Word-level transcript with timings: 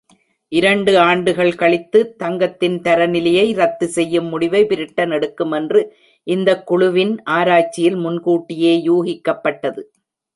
இரண்டு 0.51 0.99
ஆண்டுகள் 0.99 1.55
கழித்து 1.55 2.15
தங்கத்தின் 2.15 2.77
தரநிலையை 2.81 3.53
ரத்து 3.53 3.87
செய்யும் 3.87 4.25
முடிவை 4.25 4.65
பிரிட்டன் 4.65 5.11
எடுக்கும் 5.11 5.51
என்று 5.51 5.81
இந்தக் 6.27 6.65
குழுவின் 6.65 7.23
ஆராய்ச்சியில் 7.23 7.95
முன்கூட்டியே 7.95 8.73
யூகிக்கப்பட்டது. 8.87 9.83